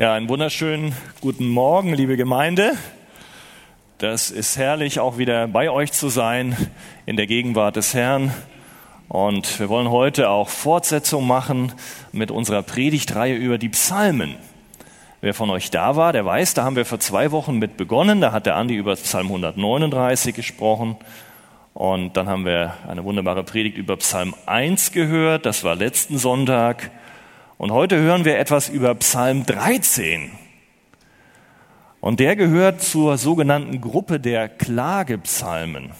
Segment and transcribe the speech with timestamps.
[0.00, 2.74] Ja, einen wunderschönen guten Morgen, liebe Gemeinde.
[3.98, 6.56] Das ist herrlich, auch wieder bei euch zu sein
[7.04, 8.32] in der Gegenwart des Herrn.
[9.08, 11.72] Und wir wollen heute auch Fortsetzung machen
[12.12, 14.36] mit unserer Predigtreihe über die Psalmen.
[15.20, 18.20] Wer von euch da war, der weiß, da haben wir vor zwei Wochen mit begonnen.
[18.20, 20.94] Da hat der Andi über Psalm 139 gesprochen.
[21.74, 25.44] Und dann haben wir eine wunderbare Predigt über Psalm 1 gehört.
[25.44, 26.92] Das war letzten Sonntag.
[27.58, 30.30] Und heute hören wir etwas über Psalm 13.
[32.00, 35.86] Und der gehört zur sogenannten Gruppe der Klagepsalmen.
[35.86, 35.92] Und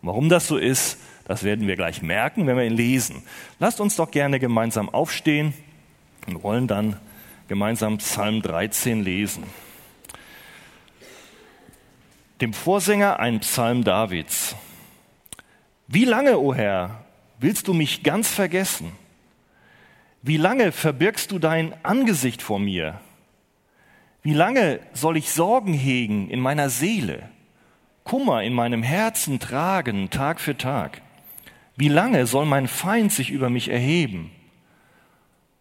[0.00, 3.22] warum das so ist, das werden wir gleich merken, wenn wir ihn lesen.
[3.58, 5.52] Lasst uns doch gerne gemeinsam aufstehen
[6.26, 6.96] und wollen dann
[7.48, 9.44] gemeinsam Psalm 13 lesen.
[12.40, 14.56] Dem Vorsänger ein Psalm Davids.
[15.86, 17.04] Wie lange, o oh Herr,
[17.38, 18.92] willst du mich ganz vergessen?
[20.28, 23.00] Wie lange verbirgst du dein Angesicht vor mir?
[24.20, 27.30] Wie lange soll ich Sorgen hegen in meiner Seele,
[28.04, 31.00] Kummer in meinem Herzen tragen Tag für Tag?
[31.76, 34.30] Wie lange soll mein Feind sich über mich erheben?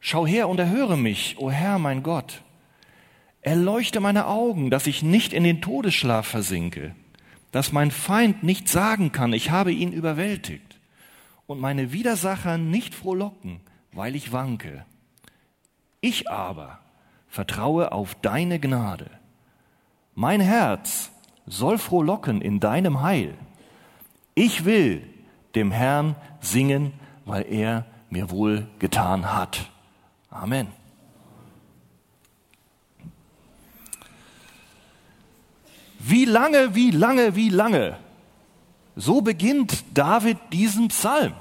[0.02, 2.42] Schau her und erhöre mich, o Herr mein Gott.
[3.40, 6.94] Erleuchte meine Augen, dass ich nicht in den Todesschlaf versinke,
[7.54, 10.78] dass mein Feind nicht sagen kann, ich habe ihn überwältigt,
[11.46, 13.62] und meine Widersacher nicht frohlocken,
[13.98, 14.86] weil ich wanke.
[16.02, 16.80] Ich aber
[17.28, 19.09] vertraue auf deine Gnade.
[20.14, 21.12] Mein Herz
[21.48, 23.34] soll frohlocken in deinem Heil.
[24.36, 25.02] Ich will
[25.56, 26.94] dem Herrn singen,
[27.25, 29.72] weil er mir wohl getan hat.
[30.30, 30.68] Amen.
[35.98, 37.98] Wie lange, wie lange, wie lange?
[38.95, 41.34] So beginnt David diesen Psalm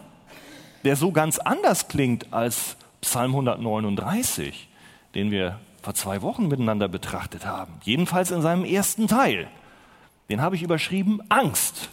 [0.87, 4.69] der so ganz anders klingt als Psalm 139,
[5.17, 7.73] den wir vor zwei Wochen miteinander betrachtet haben.
[7.83, 9.49] Jedenfalls in seinem ersten Teil.
[10.29, 11.89] Den habe ich überschrieben Angst.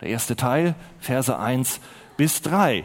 [0.00, 1.80] Der erste Teil, Verse 1
[2.16, 2.84] bis 3.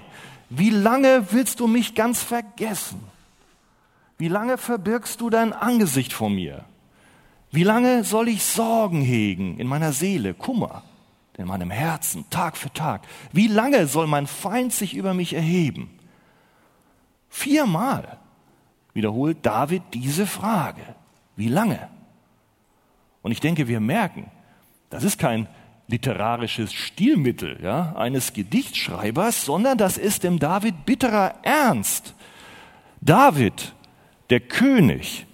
[0.49, 3.01] Wie lange willst du mich ganz vergessen?
[4.17, 6.66] Wie lange verbirgst du dein Angesicht vor mir?
[7.51, 10.83] Wie lange soll ich Sorgen hegen in meiner Seele, Kummer?
[11.37, 13.01] In meinem Herzen, Tag für Tag.
[13.31, 15.89] Wie lange soll mein Feind sich über mich erheben?
[17.29, 18.17] Viermal
[18.93, 20.81] wiederholt David diese Frage.
[21.35, 21.87] Wie lange?
[23.21, 24.31] Und ich denke, wir merken,
[24.89, 25.47] das ist kein
[25.87, 32.15] literarisches Stilmittel ja, eines Gedichtschreibers, sondern das ist dem David bitterer Ernst.
[32.99, 33.73] David,
[34.29, 35.27] der König,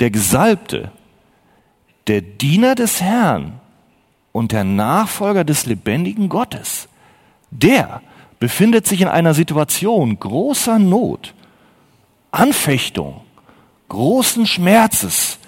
[0.00, 0.90] der Gesalbte,
[2.08, 3.60] der Diener des Herrn,
[4.36, 6.88] und der Nachfolger des lebendigen Gottes,
[7.50, 8.02] der
[8.38, 11.32] befindet sich in einer Situation großer Not,
[12.32, 13.22] Anfechtung,
[13.88, 15.38] großen Schmerzes,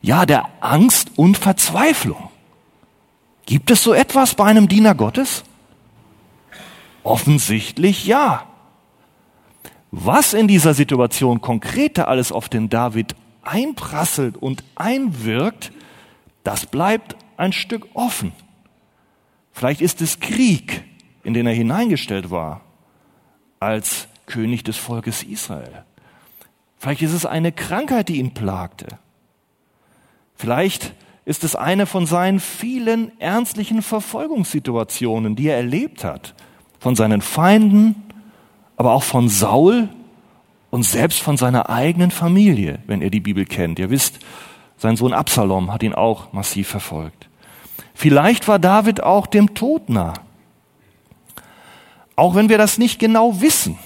[0.00, 2.30] ja der Angst und Verzweiflung.
[3.44, 5.44] Gibt es so etwas bei einem Diener Gottes?
[7.02, 8.46] Offensichtlich ja.
[9.90, 15.72] Was in dieser Situation konkreter alles auf den David einprasselt und einwirkt,
[16.42, 18.32] das bleibt ein Stück offen.
[19.52, 20.84] Vielleicht ist es Krieg,
[21.24, 22.62] in den er hineingestellt war,
[23.60, 25.84] als König des Volkes Israel.
[26.78, 28.98] Vielleicht ist es eine Krankheit, die ihn plagte.
[30.34, 30.94] Vielleicht
[31.24, 36.34] ist es eine von seinen vielen ernstlichen Verfolgungssituationen, die er erlebt hat.
[36.80, 38.02] Von seinen Feinden,
[38.76, 39.88] aber auch von Saul
[40.70, 43.78] und selbst von seiner eigenen Familie, wenn ihr die Bibel kennt.
[43.78, 44.18] Ihr wisst,
[44.82, 47.28] sein Sohn Absalom hat ihn auch massiv verfolgt.
[47.94, 50.14] Vielleicht war David auch dem Tod nah.
[52.16, 53.78] Auch wenn wir das nicht genau wissen.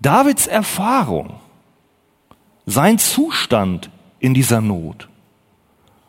[0.00, 1.40] Davids Erfahrung,
[2.64, 3.90] sein Zustand
[4.20, 5.08] in dieser Not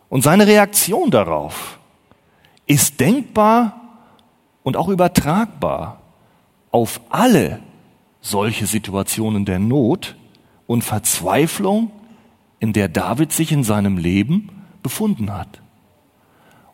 [0.07, 1.79] und seine Reaktion darauf
[2.67, 3.81] ist denkbar
[4.61, 5.99] und auch übertragbar
[6.69, 7.59] auf alle
[8.21, 10.15] solche Situationen der Not
[10.67, 11.91] und Verzweiflung
[12.59, 14.49] in der David sich in seinem Leben
[14.83, 15.61] befunden hat.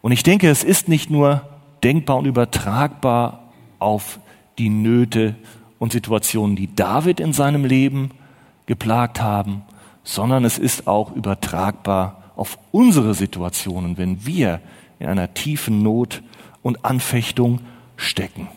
[0.01, 1.47] Und ich denke, es ist nicht nur
[1.83, 4.19] denkbar und übertragbar auf
[4.57, 5.35] die Nöte
[5.79, 8.11] und Situationen, die David in seinem Leben
[8.65, 9.63] geplagt haben,
[10.03, 14.61] sondern es ist auch übertragbar auf unsere Situationen, wenn wir
[14.99, 16.21] in einer tiefen Not
[16.61, 17.59] und Anfechtung
[17.97, 18.47] stecken.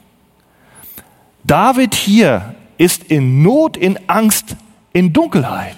[1.44, 4.56] David hier ist in Not, in Angst,
[4.92, 5.76] in Dunkelheit.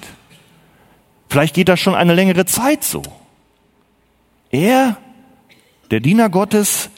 [1.29, 3.03] Vielleicht geht das schon eine längere Zeit so.
[4.51, 4.97] Er,
[5.91, 6.91] der Diener Gottes,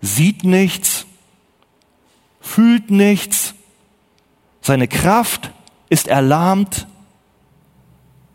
[0.00, 1.06] sieht nichts,
[2.40, 3.54] fühlt nichts,
[4.60, 5.52] seine Kraft
[5.88, 6.86] ist erlahmt.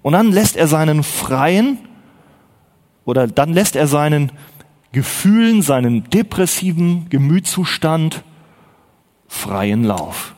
[0.01, 1.77] Und dann lässt er seinen freien
[3.06, 4.31] oder dann lässt er seinen
[4.94, 8.24] Gefühlen, seinen depressiven Gemütszustand
[9.27, 10.36] freien Lauf.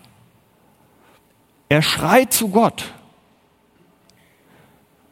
[1.70, 2.94] Er schreit zu Gott.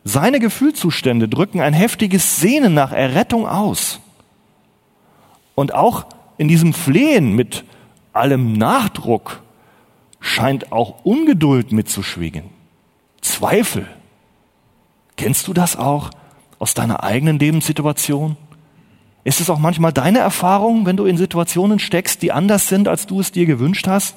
[0.03, 4.00] Seine Gefühlszustände drücken ein heftiges Sehnen nach Errettung aus.
[5.53, 6.06] Und auch
[6.38, 7.63] in diesem Flehen mit
[8.13, 9.42] allem Nachdruck
[10.19, 12.45] scheint auch Ungeduld mitzuschwingen.
[13.21, 13.88] Zweifel.
[15.18, 16.09] Kennst du das auch
[16.57, 18.38] aus deiner eigenen Lebenssituation?
[19.24, 23.06] Ist es auch manchmal deine Erfahrung, wenn du in Situationen steckst, die anders sind, als
[23.06, 24.15] du es dir gewünscht hast?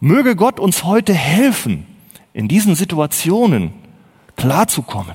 [0.00, 1.86] Möge Gott uns heute helfen,
[2.32, 3.72] in diesen Situationen
[4.36, 5.14] klarzukommen.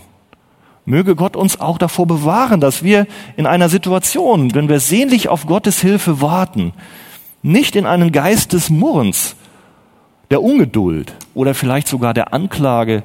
[0.85, 5.45] Möge Gott uns auch davor bewahren, dass wir in einer Situation, wenn wir sehnlich auf
[5.45, 6.73] Gottes Hilfe warten,
[7.41, 9.35] nicht in einen Geist des Murrens,
[10.31, 13.03] der Ungeduld oder vielleicht sogar der Anklage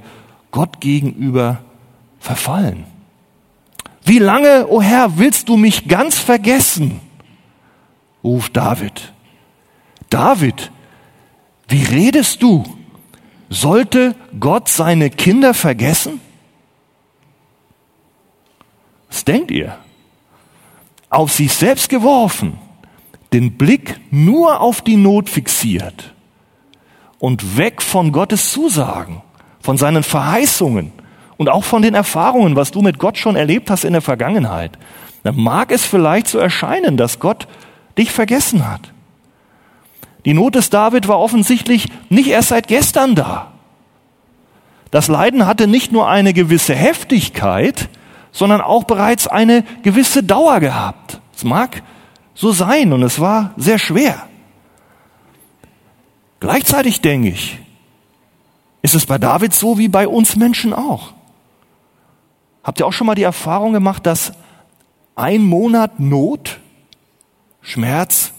[0.53, 1.59] Gott gegenüber
[2.21, 2.85] verfallen.
[4.05, 7.01] Wie lange, o oh Herr, willst du mich ganz vergessen?
[8.23, 9.13] ruft David.
[10.11, 10.71] David,
[11.69, 12.65] wie redest du?
[13.53, 16.23] Sollte Gott seine Kinder vergessen?
[19.11, 19.77] Was denkt ihr?
[21.11, 22.59] Auf sich selbst geworfen,
[23.35, 26.15] den Blick nur auf die Not fixiert
[27.19, 29.21] und weg von Gottes Zusagen,
[29.61, 30.91] von seinen Verheißungen
[31.37, 34.79] und auch von den Erfahrungen, was du mit Gott schon erlebt hast in der Vergangenheit,
[35.25, 37.47] dann mag es vielleicht so erscheinen, dass Gott
[37.99, 38.92] dich vergessen hat.
[40.25, 43.53] Die Not des David war offensichtlich nicht erst seit gestern da.
[44.91, 47.89] Das Leiden hatte nicht nur eine gewisse Heftigkeit,
[48.31, 51.21] sondern auch bereits eine gewisse Dauer gehabt.
[51.35, 51.83] Es mag
[52.35, 54.27] so sein und es war sehr schwer.
[56.41, 57.59] Gleichzeitig denke ich,
[58.83, 61.13] ist es bei David so wie bei uns Menschen auch.
[62.65, 64.33] Habt ihr auch schon mal die Erfahrung gemacht, dass
[65.15, 66.59] ein Monat Not,
[67.61, 68.33] Schmerz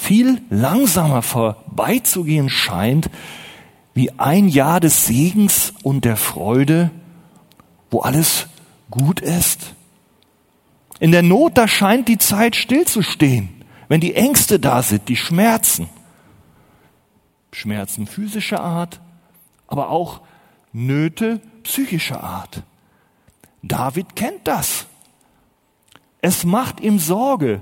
[0.00, 3.10] viel langsamer vorbeizugehen scheint,
[3.92, 6.90] wie ein Jahr des Segens und der Freude,
[7.90, 8.48] wo alles
[8.90, 9.74] gut ist.
[11.00, 15.88] In der Not, da scheint die Zeit stillzustehen, wenn die Ängste da sind, die Schmerzen.
[17.52, 19.00] Schmerzen physischer Art,
[19.66, 20.22] aber auch
[20.72, 22.62] Nöte psychischer Art.
[23.62, 24.86] David kennt das.
[26.22, 27.60] Es macht ihm Sorge,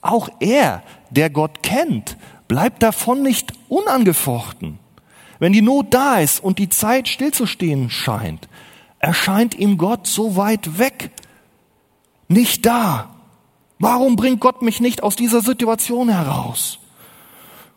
[0.00, 2.16] auch er, der Gott kennt,
[2.48, 4.78] bleibt davon nicht unangefochten.
[5.38, 8.48] Wenn die Not da ist und die Zeit stillzustehen scheint,
[8.98, 11.10] erscheint ihm Gott so weit weg,
[12.28, 13.14] nicht da.
[13.78, 16.80] Warum bringt Gott mich nicht aus dieser Situation heraus?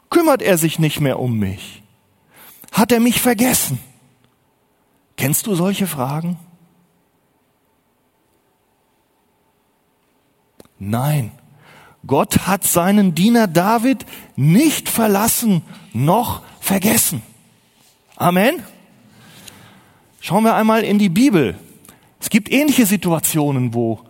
[0.09, 1.83] Kümmert er sich nicht mehr um mich?
[2.71, 3.79] Hat er mich vergessen?
[5.15, 6.39] Kennst du solche Fragen?
[10.79, 11.31] Nein.
[12.07, 14.05] Gott hat seinen Diener David
[14.35, 15.61] nicht verlassen
[15.93, 17.21] noch vergessen.
[18.15, 18.63] Amen.
[20.19, 21.55] Schauen wir einmal in die Bibel.
[22.19, 24.01] Es gibt ähnliche Situationen, wo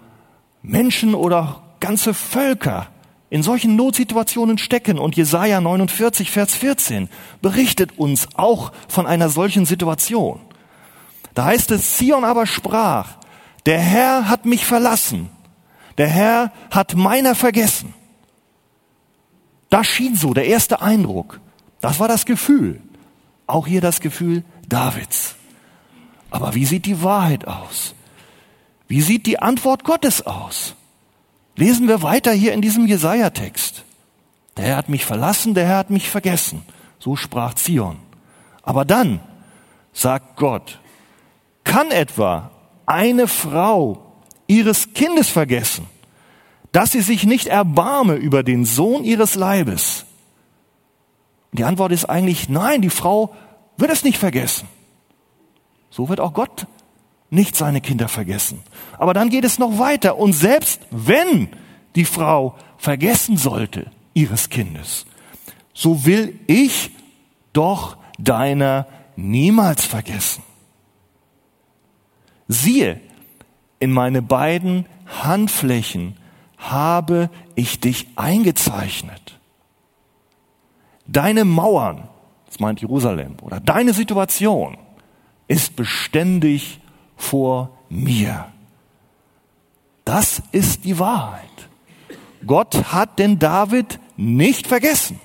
[0.62, 2.88] Menschen oder ganze Völker
[3.30, 5.00] in solchen Notsituationen stecken.
[5.00, 7.10] Und Jesaja 49, Vers 14
[7.42, 10.40] berichtet uns auch von einer solchen Situation.
[11.34, 13.18] Da heißt es, Zion aber sprach,
[13.66, 15.30] der Herr hat mich verlassen
[16.02, 17.94] der Herr hat meiner vergessen.
[19.70, 21.40] Das schien so, der erste Eindruck.
[21.80, 22.82] Das war das Gefühl.
[23.46, 25.36] Auch hier das Gefühl Davids.
[26.32, 27.94] Aber wie sieht die Wahrheit aus?
[28.88, 30.74] Wie sieht die Antwort Gottes aus?
[31.56, 33.84] Lesen wir weiter hier in diesem Jesaja-Text.
[34.58, 36.64] Der Herr hat mich verlassen, der Herr hat mich vergessen.
[36.98, 38.00] So sprach Zion.
[38.64, 39.20] Aber dann
[39.94, 40.80] sagt Gott,
[41.64, 42.50] kann etwa
[42.88, 44.12] eine Frau
[44.52, 45.88] ihres Kindes vergessen,
[46.72, 50.06] dass sie sich nicht erbarme über den Sohn ihres Leibes?
[51.52, 53.36] Die Antwort ist eigentlich nein, die Frau
[53.78, 54.68] wird es nicht vergessen.
[55.90, 56.68] So wird auch Gott
[57.30, 58.62] nicht seine Kinder vergessen.
[58.98, 60.18] Aber dann geht es noch weiter.
[60.18, 61.50] Und selbst wenn
[61.96, 65.06] die Frau vergessen sollte ihres Kindes,
[65.74, 66.92] so will ich
[67.54, 70.44] doch deiner niemals vergessen.
[72.48, 73.00] Siehe,
[73.80, 74.86] in meine beiden
[75.24, 76.18] Handflächen
[76.62, 79.40] habe ich dich eingezeichnet.
[81.08, 82.08] Deine Mauern,
[82.46, 84.78] das meint Jerusalem, oder deine Situation
[85.48, 86.80] ist beständig
[87.18, 88.46] vor mir.
[90.06, 91.42] Das ist die Wahrheit.
[92.46, 95.20] Gott hat den David nicht vergessen.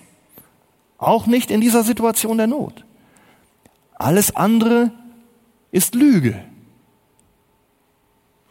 [0.98, 2.84] Auch nicht in dieser Situation der Not.
[3.94, 4.90] Alles andere
[5.70, 6.42] ist Lüge.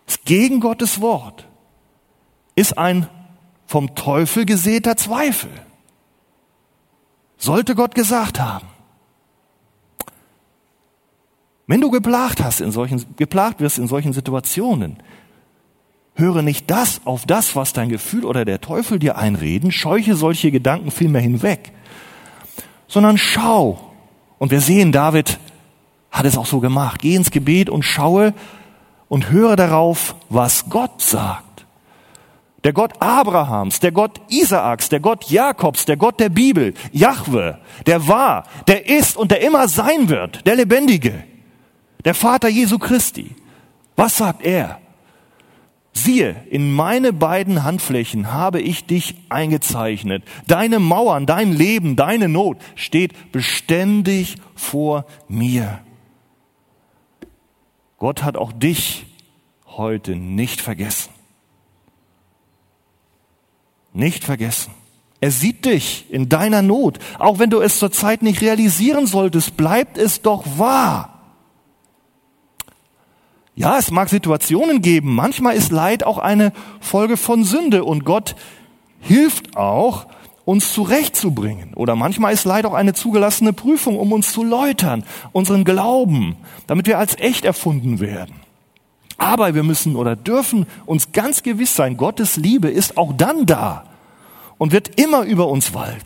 [0.08, 1.48] Ist gegen Gottes Wort.
[2.55, 3.07] Ist ein
[3.67, 5.50] vom Teufel gesäter Zweifel.
[7.38, 8.67] Sollte Gott gesagt haben.
[11.67, 14.97] Wenn du geplagt hast in solchen, geplagt wirst in solchen Situationen,
[16.13, 20.51] höre nicht das auf das, was dein Gefühl oder der Teufel dir einreden, scheuche solche
[20.51, 21.71] Gedanken vielmehr hinweg,
[22.88, 23.91] sondern schau.
[24.38, 25.39] Und wir sehen, David
[26.12, 27.01] hat es auch so gemacht.
[27.01, 28.33] Geh ins Gebet und schaue
[29.09, 31.54] und höre darauf, was Gott sagt.
[32.65, 38.07] Der Gott Abrahams, der Gott Isaaks, der Gott Jakobs, der Gott der Bibel, Jahwe, der
[38.07, 41.24] war, der ist und der immer sein wird, der Lebendige,
[42.03, 43.36] der Vater Jesu Christi.
[43.95, 44.79] Was sagt er?
[45.93, 50.24] Siehe, in meine beiden Handflächen habe ich dich eingezeichnet.
[50.48, 55.81] Deine Mauern, dein Leben, deine Not steht beständig vor mir.
[58.00, 59.05] Gott hat auch dich
[59.67, 61.14] heute nicht vergessen.
[63.95, 64.73] Nicht vergessen.
[65.21, 66.99] Er sieht dich in deiner Not.
[67.17, 71.23] Auch wenn du es zurzeit nicht realisieren solltest, bleibt es doch wahr.
[73.55, 75.15] Ja, es mag Situationen geben.
[75.15, 78.35] Manchmal ist Leid auch eine Folge von Sünde und Gott
[78.99, 80.07] hilft auch,
[80.43, 81.73] uns zurechtzubringen.
[81.73, 86.35] Oder manchmal ist Leid auch eine zugelassene Prüfung, um uns zu läutern, unseren Glauben,
[86.67, 88.44] damit wir als echt erfunden werden.
[89.17, 93.86] Aber wir müssen oder dürfen uns ganz gewiss sein, Gottes Liebe ist auch dann da
[94.57, 96.05] und wird immer über uns walten.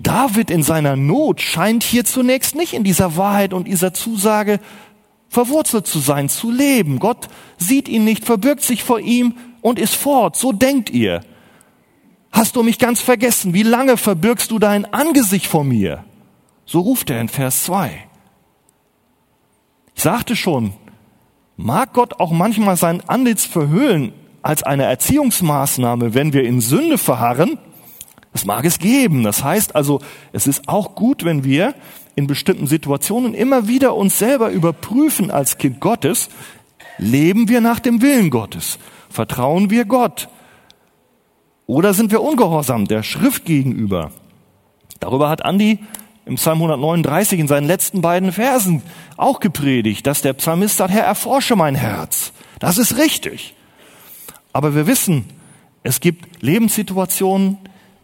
[0.00, 4.60] David in seiner Not scheint hier zunächst nicht in dieser Wahrheit und dieser Zusage
[5.28, 6.98] verwurzelt zu sein, zu leben.
[6.98, 7.28] Gott
[7.58, 10.36] sieht ihn nicht, verbirgt sich vor ihm und ist fort.
[10.36, 11.20] So denkt ihr.
[12.30, 13.54] Hast du mich ganz vergessen?
[13.54, 16.04] Wie lange verbirgst du dein Angesicht vor mir?
[16.66, 18.08] So ruft er in Vers 2.
[19.94, 20.72] Ich sagte schon,
[21.56, 27.58] mag Gott auch manchmal sein Antlitz verhüllen als eine Erziehungsmaßnahme, wenn wir in Sünde verharren?
[28.32, 29.22] Das mag es geben.
[29.22, 30.00] Das heißt also,
[30.32, 31.74] es ist auch gut, wenn wir
[32.16, 36.28] in bestimmten Situationen immer wieder uns selber überprüfen als Kind Gottes,
[36.98, 38.78] leben wir nach dem Willen Gottes?
[39.08, 40.28] Vertrauen wir Gott?
[41.66, 44.10] Oder sind wir ungehorsam der Schrift gegenüber?
[45.00, 45.78] Darüber hat Andi
[46.26, 48.82] im Psalm 139 in seinen letzten beiden Versen
[49.16, 52.32] auch gepredigt, dass der Psalmist sagt, Herr, erforsche mein Herz.
[52.58, 53.54] Das ist richtig.
[54.52, 55.24] Aber wir wissen,
[55.82, 57.58] es gibt Lebenssituationen,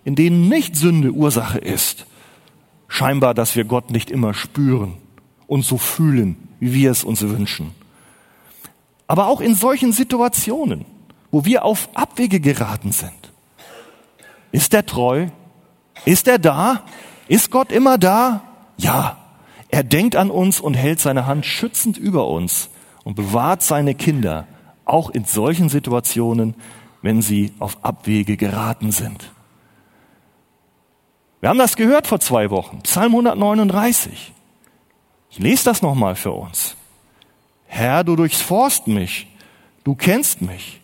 [0.05, 2.07] in denen nicht Sünde Ursache ist
[2.91, 4.97] scheinbar, dass wir Gott nicht immer spüren
[5.47, 7.71] und so fühlen, wie wir es uns wünschen.
[9.07, 10.85] Aber auch in solchen Situationen,
[11.31, 13.33] wo wir auf Abwege geraten sind,
[14.53, 15.29] ist er treu?
[16.05, 16.83] Ist er da?
[17.31, 18.43] Ist Gott immer da?
[18.77, 19.17] Ja.
[19.69, 22.71] Er denkt an uns und hält seine Hand schützend über uns
[23.05, 24.49] und bewahrt seine Kinder
[24.85, 26.57] auch in solchen Situationen,
[27.03, 29.31] wenn sie auf Abwege geraten sind.
[31.39, 32.81] Wir haben das gehört vor zwei Wochen.
[32.83, 34.33] Psalm 139.
[35.31, 36.75] Ich lese das nochmal für uns.
[37.67, 39.29] Herr, du durchforst mich.
[39.85, 40.81] Du kennst mich.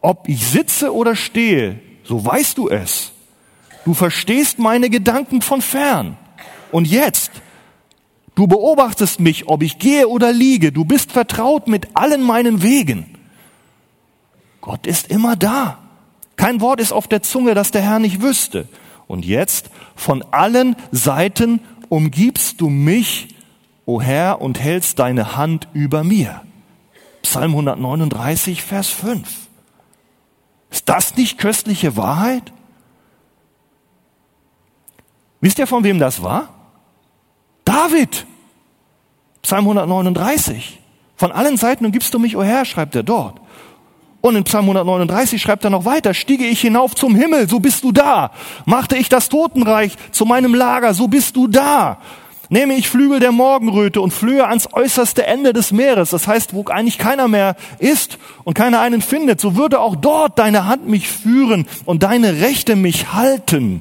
[0.00, 3.11] Ob ich sitze oder stehe, so weißt du es.
[3.84, 6.16] Du verstehst meine Gedanken von fern.
[6.70, 7.32] Und jetzt,
[8.34, 10.72] du beobachtest mich, ob ich gehe oder liege.
[10.72, 13.18] Du bist vertraut mit allen meinen Wegen.
[14.60, 15.78] Gott ist immer da.
[16.36, 18.68] Kein Wort ist auf der Zunge, das der Herr nicht wüsste.
[19.06, 23.34] Und jetzt von allen Seiten umgibst du mich,
[23.84, 26.42] o Herr, und hältst deine Hand über mir.
[27.22, 29.28] Psalm 139, Vers 5.
[30.70, 32.52] Ist das nicht köstliche Wahrheit?
[35.42, 36.48] Wisst ihr, von wem das war?
[37.64, 38.26] David.
[39.42, 40.78] Psalm 139.
[41.16, 43.40] Von allen Seiten umgibst du mich, o Herr, schreibt er dort.
[44.20, 47.82] Und in Psalm 139 schreibt er noch weiter, stiege ich hinauf zum Himmel, so bist
[47.82, 48.30] du da.
[48.66, 51.98] Machte ich das Totenreich zu meinem Lager, so bist du da.
[52.48, 56.64] Nehme ich Flügel der Morgenröte und flöhe ans äußerste Ende des Meeres, das heißt, wo
[56.66, 61.08] eigentlich keiner mehr ist und keiner einen findet, so würde auch dort deine Hand mich
[61.08, 63.80] führen und deine Rechte mich halten.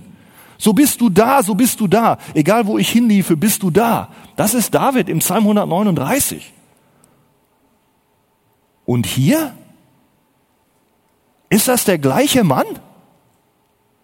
[0.62, 2.20] So bist du da, so bist du da.
[2.36, 4.10] Egal wo ich hinliefe, bist du da.
[4.36, 6.54] Das ist David im Psalm 139.
[8.86, 9.56] Und hier
[11.50, 12.68] ist das der gleiche Mann?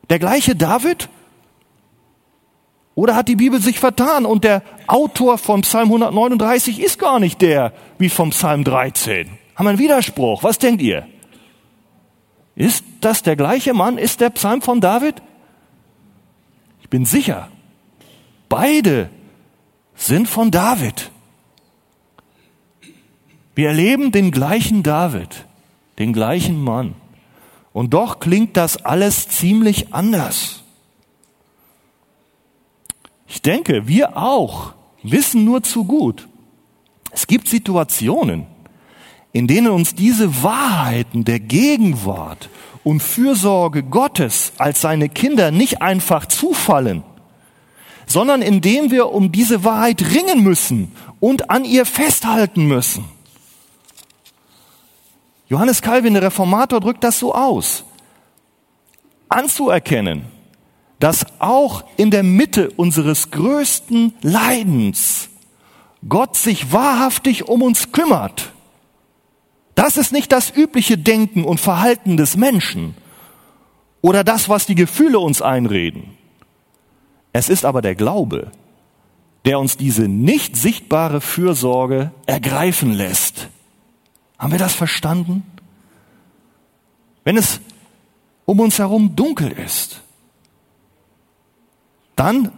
[0.09, 1.09] Der gleiche David?
[2.95, 7.39] Oder hat die Bibel sich vertan und der Autor vom Psalm 139 ist gar nicht
[7.43, 9.29] der wie vom Psalm 13?
[9.53, 10.41] Haben wir einen Widerspruch?
[10.41, 11.07] Was denkt ihr?
[12.55, 13.99] Ist das der gleiche Mann?
[13.99, 15.21] Ist der Psalm von David?
[16.87, 17.49] Ich bin sicher.
[18.47, 19.09] Beide
[19.93, 21.11] sind von David.
[23.55, 25.45] Wir erleben den gleichen David,
[25.99, 26.95] den gleichen Mann.
[27.73, 30.63] Und doch klingt das alles ziemlich anders.
[33.27, 34.71] Ich denke, wir auch
[35.03, 36.29] wissen nur zu gut.
[37.11, 38.45] Es gibt Situationen,
[39.33, 42.49] in denen uns diese Wahrheiten der Gegenwart
[42.87, 47.03] und Fürsorge Gottes als seine Kinder nicht einfach zufallen,
[48.05, 53.03] sondern indem wir um diese Wahrheit ringen müssen und an ihr festhalten müssen.
[55.49, 57.83] Johannes Calvin, der Reformator, drückt das so aus.
[59.27, 60.21] Anzuerkennen,
[60.99, 65.27] dass auch in der Mitte unseres größten Leidens
[66.07, 68.53] Gott sich wahrhaftig um uns kümmert.
[69.77, 72.95] Das ist nicht das übliche Denken und Verhalten des Menschen
[74.01, 76.17] oder das, was die Gefühle uns einreden.
[77.31, 78.51] Es ist aber der Glaube,
[79.45, 83.49] der uns diese nicht sichtbare Fürsorge ergreifen lässt.
[84.39, 85.43] Haben wir das verstanden?
[87.23, 87.61] Wenn es
[88.45, 90.01] um uns herum dunkel ist,
[92.15, 92.51] dann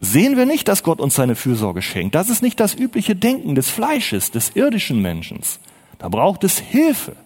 [0.00, 2.14] sehen wir nicht, dass Gott uns seine Fürsorge schenkt.
[2.14, 5.40] Das ist nicht das übliche Denken des Fleisches, des irdischen Menschen.
[5.98, 7.16] Da braucht es Hilfe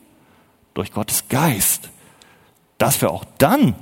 [0.74, 1.90] durch Gottes Geist,
[2.78, 3.74] dass wir auch dann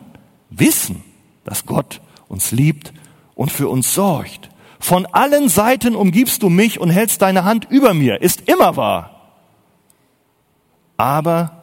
[0.50, 1.04] wissen,
[1.44, 2.92] dass Gott uns liebt
[3.34, 4.50] und für uns sorgt.
[4.80, 9.34] Von allen Seiten umgibst du mich und hältst deine Hand über mir, ist immer wahr.
[10.96, 11.62] Aber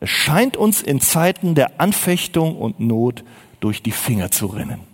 [0.00, 3.24] es scheint uns in Zeiten der Anfechtung und Not
[3.60, 4.93] durch die Finger zu rinnen.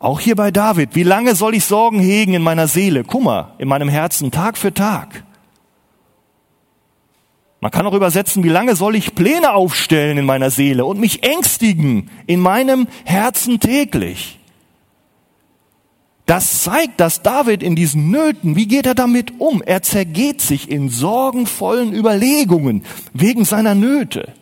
[0.00, 3.66] Auch hier bei David, wie lange soll ich Sorgen hegen in meiner Seele, Kummer in
[3.66, 5.24] meinem Herzen, Tag für Tag?
[7.60, 11.24] Man kann auch übersetzen, wie lange soll ich Pläne aufstellen in meiner Seele und mich
[11.24, 14.38] ängstigen in meinem Herzen täglich?
[16.26, 19.62] Das zeigt, dass David in diesen Nöten, wie geht er damit um?
[19.62, 22.84] Er zergeht sich in sorgenvollen Überlegungen
[23.14, 24.34] wegen seiner Nöte.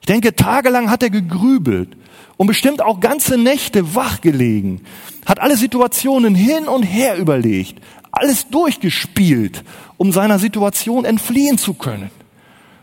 [0.00, 1.97] Ich denke, tagelang hat er gegrübelt
[2.38, 4.80] und bestimmt auch ganze Nächte wachgelegen,
[5.26, 9.64] hat alle Situationen hin und her überlegt, alles durchgespielt,
[9.98, 12.10] um seiner Situation entfliehen zu können.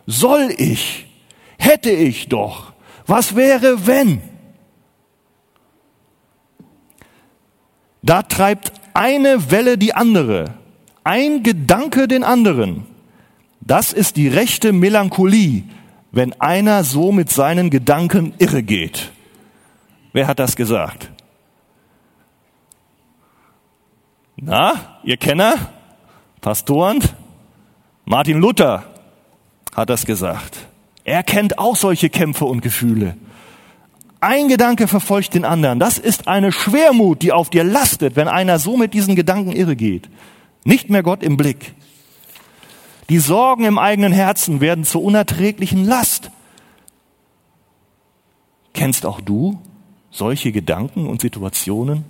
[0.06, 1.08] Soll ich?
[1.58, 2.74] Hätte ich doch.
[3.08, 4.22] Was wäre, wenn?
[8.04, 10.54] Da treibt eine Welle die andere,
[11.04, 12.86] ein Gedanke den anderen.
[13.62, 15.64] Das ist die rechte Melancholie,
[16.12, 19.12] wenn einer so mit seinen Gedanken irre geht.
[20.16, 21.12] Wer hat das gesagt?
[24.38, 25.56] Na, ihr Kenner?
[26.40, 27.04] Pastoren?
[28.06, 28.86] Martin Luther
[29.76, 30.68] hat das gesagt.
[31.04, 33.18] Er kennt auch solche Kämpfe und Gefühle.
[34.22, 35.80] Ein Gedanke verfolgt den anderen.
[35.80, 39.76] Das ist eine Schwermut, die auf dir lastet, wenn einer so mit diesen Gedanken irre
[39.76, 40.10] geht.
[40.64, 41.74] Nicht mehr Gott im Blick.
[43.10, 46.32] Die Sorgen im eigenen Herzen werden zur unerträglichen Last.
[48.72, 49.60] Kennst auch du
[50.16, 52.06] solche Gedanken und Situationen,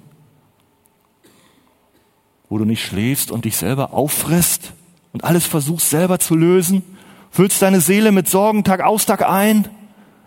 [2.50, 4.74] wo du nicht schläfst und dich selber auffrisst
[5.12, 6.84] und alles versuchst selber zu lösen,
[7.32, 9.68] füllst deine Seele mit Sorgen Tag aus Tag ein,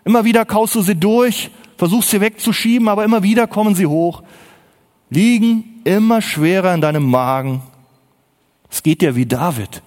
[0.03, 4.23] immer wieder kaust du sie durch, versuchst sie wegzuschieben, aber immer wieder kommen sie hoch,
[5.09, 7.61] liegen immer schwerer in deinem Magen.
[8.69, 9.81] Es geht dir wie David.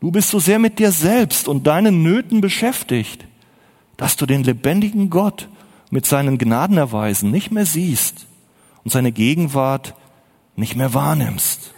[0.00, 3.26] Du bist so sehr mit dir selbst und deinen Nöten beschäftigt,
[3.96, 5.48] dass du den lebendigen Gott
[5.94, 8.26] mit seinen Gnadenerweisen nicht mehr siehst
[8.82, 9.94] und seine Gegenwart
[10.56, 11.72] nicht mehr wahrnimmst.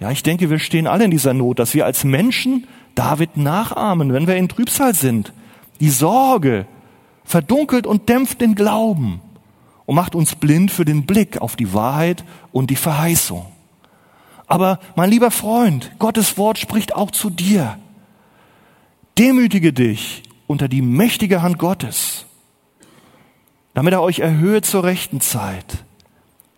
[0.00, 4.14] Ja, ich denke, wir stehen alle in dieser Not, dass wir als Menschen David nachahmen,
[4.14, 5.34] wenn wir in Trübsal sind.
[5.80, 6.66] Die Sorge
[7.24, 9.20] verdunkelt und dämpft den Glauben
[9.84, 13.44] und macht uns blind für den Blick auf die Wahrheit und die Verheißung.
[14.46, 17.78] Aber mein lieber Freund, Gottes Wort spricht auch zu dir.
[19.18, 22.24] Demütige dich unter die mächtige Hand Gottes
[23.78, 25.84] damit er euch erhöht zur rechten Zeit,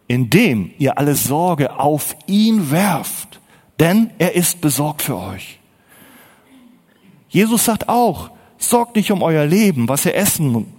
[0.09, 3.41] indem ihr alle Sorge auf ihn werft,
[3.79, 5.61] denn er ist besorgt für euch.
[7.29, 10.73] Jesus sagt auch, sorgt nicht um euer Leben, was ihr essen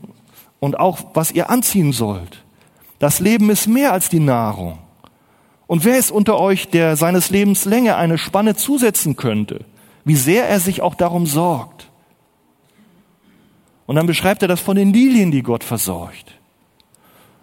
[0.60, 2.44] und auch was ihr anziehen sollt.
[2.98, 4.80] Das Leben ist mehr als die Nahrung.
[5.68, 9.64] Und wer ist unter euch, der seines Lebens Länge eine Spanne zusetzen könnte,
[10.06, 11.91] wie sehr er sich auch darum sorgt?
[13.92, 16.32] Und dann beschreibt er das von den Lilien, die Gott versorgt.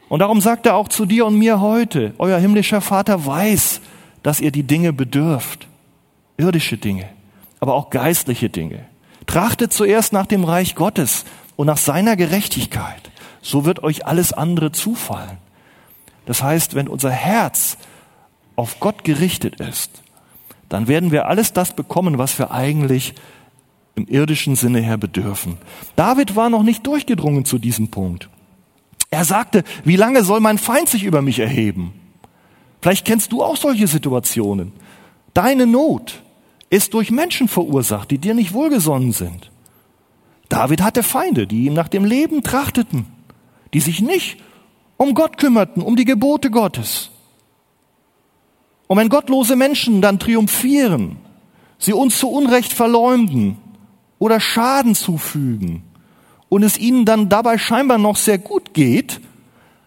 [0.09, 3.83] Und darum sagt er auch zu dir und mir heute, euer himmlischer Vater weiß,
[4.23, 5.69] dass ihr die Dinge bedürft.
[6.39, 7.07] Irdische Dinge,
[7.61, 8.87] aber auch geistliche Dinge.
[9.27, 13.11] Trachtet zuerst nach dem Reich Gottes und nach seiner Gerechtigkeit.
[13.43, 15.37] So wird euch alles andere zufallen.
[16.25, 17.77] Das heißt, wenn unser Herz
[18.57, 20.01] auf Gott gerichtet ist,
[20.71, 23.13] dann werden wir alles das bekommen, was wir eigentlich
[23.99, 25.59] im irdischen Sinne her bedürfen.
[25.97, 28.31] David war noch nicht durchgedrungen zu diesem Punkt.
[29.11, 31.93] Er sagte, wie lange soll mein Feind sich über mich erheben?
[32.81, 34.73] Vielleicht kennst du auch solche Situationen.
[35.35, 36.23] Deine Not
[36.71, 39.51] ist durch Menschen verursacht, die dir nicht wohlgesonnen sind.
[40.49, 43.07] David hatte Feinde, die ihm nach dem Leben trachteten,
[43.75, 44.39] die sich nicht
[44.97, 47.11] um Gott kümmerten, um die Gebote Gottes.
[48.87, 51.17] Und wenn gottlose Menschen dann triumphieren,
[51.79, 53.59] sie uns zu Unrecht verleumden
[54.19, 55.83] oder Schaden zufügen
[56.49, 59.21] und es ihnen dann dabei scheinbar noch sehr gut geht,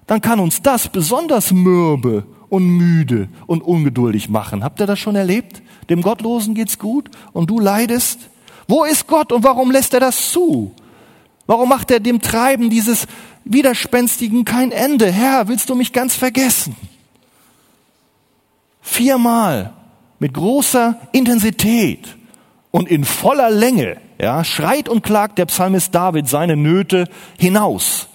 [0.07, 4.63] dann kann uns das besonders mürbe und müde und ungeduldig machen.
[4.63, 5.61] Habt ihr das schon erlebt?
[5.89, 8.19] Dem Gottlosen geht's gut und du leidest?
[8.67, 10.73] Wo ist Gott und warum lässt er das zu?
[11.47, 13.07] Warum macht er dem Treiben dieses
[13.43, 15.11] Widerspenstigen kein Ende?
[15.11, 16.75] Herr, willst du mich ganz vergessen?
[18.81, 19.73] Viermal
[20.19, 22.15] mit großer Intensität
[22.71, 28.07] und in voller Länge, ja, schreit und klagt der Psalmist David seine Nöte hinaus.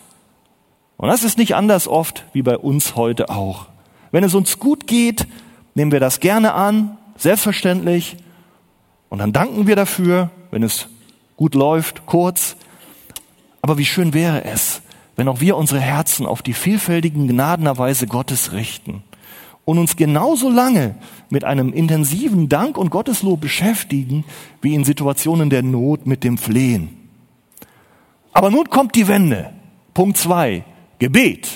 [0.97, 3.67] Und das ist nicht anders oft wie bei uns heute auch.
[4.13, 5.27] Wenn es uns gut geht,
[5.75, 8.19] nehmen wir das gerne an, selbstverständlich,
[9.09, 10.89] und dann danken wir dafür, wenn es
[11.37, 12.57] gut läuft, kurz.
[13.61, 14.83] Aber wie schön wäre es,
[15.17, 19.03] wenn auch wir unsere Herzen auf die vielfältigen Gnadenerweise Gottes richten
[19.67, 20.95] und uns genauso lange
[21.29, 24.25] mit einem intensiven Dank und Gotteslob beschäftigen,
[24.63, 27.11] wie in Situationen der Not mit dem Flehen.
[28.33, 29.53] Aber nun kommt die Wende.
[29.93, 30.65] Punkt zwei:
[30.99, 31.49] Gebet.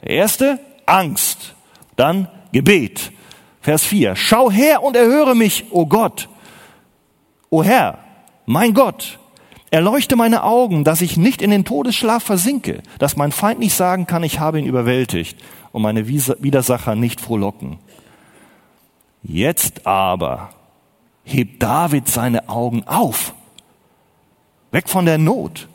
[0.00, 1.56] Der erste, Angst.
[1.96, 3.10] Dann Gebet.
[3.60, 6.28] Vers vier: Schau her und erhöre mich, o Gott.
[7.50, 7.98] O Herr,
[8.46, 9.18] mein Gott,
[9.72, 14.06] erleuchte meine Augen, dass ich nicht in den Todesschlaf versinke, dass mein Feind nicht sagen
[14.06, 15.36] kann, ich habe ihn überwältigt
[15.72, 17.78] und meine Widersacher nicht frohlocken.
[19.22, 20.50] Jetzt aber
[21.24, 23.34] hebt David seine Augen auf,
[24.70, 25.68] weg von der Not,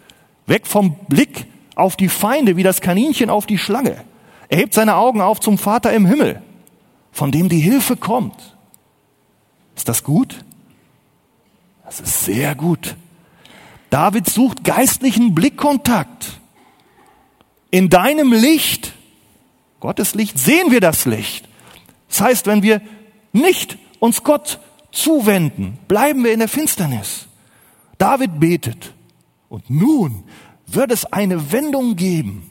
[0.47, 4.03] weg vom Blick auf die Feinde wie das Kaninchen auf die Schlange.
[4.49, 6.41] Er hebt seine Augen auf zum Vater im Himmel,
[7.11, 8.55] von dem die Hilfe kommt.
[9.75, 10.43] Ist das gut?
[11.83, 12.95] Das ist sehr gut.
[13.89, 16.39] David sucht geistlichen Blickkontakt.
[17.71, 18.94] In deinem Licht
[19.85, 21.47] Gottes Licht, sehen wir das Licht.
[22.09, 22.81] Das heißt, wenn wir
[23.33, 24.59] nicht uns Gott
[24.91, 27.27] zuwenden, bleiben wir in der Finsternis.
[27.99, 28.95] David betet.
[29.47, 30.23] Und nun
[30.65, 32.49] wird es eine Wendung geben.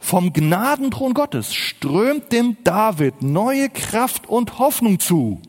[0.00, 5.42] Vom Gnadenthron Gottes strömt dem David neue Kraft und Hoffnung zu.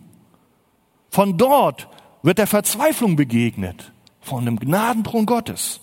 [1.10, 1.88] Von dort
[2.22, 5.80] wird der Verzweiflung begegnet, von dem Gnadenthron Gottes.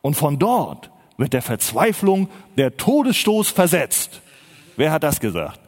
[0.00, 4.22] Und von dort wird der Verzweiflung der Todesstoß versetzt.
[4.76, 5.60] Wer hat das gesagt?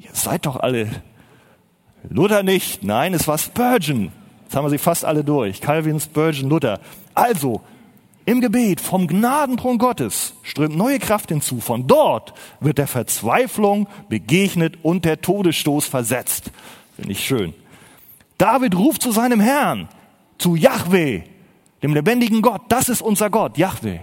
[0.00, 0.90] Ihr seid doch alle
[2.10, 2.82] Luther nicht.
[2.82, 4.10] Nein, es war Spurgeon.
[4.42, 5.60] Jetzt haben wir sie fast alle durch.
[5.60, 6.80] Calvin, Spurgeon, Luther.
[7.14, 7.62] Also,
[8.24, 11.60] im Gebet vom Gnadenthron Gottes strömt neue Kraft hinzu.
[11.60, 16.50] Von dort wird der Verzweiflung begegnet und der Todesstoß versetzt.
[16.96, 17.54] Finde ich schön.
[18.38, 19.88] David ruft zu seinem Herrn,
[20.38, 21.22] zu Yahweh,
[21.82, 24.00] dem lebendigen Gott, das ist unser Gott, Yahweh.